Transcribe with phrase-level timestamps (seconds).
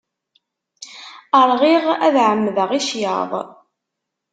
[1.49, 3.49] Rɣiɣ, ad ɛemmdeɣ i ccyaḍ-iw.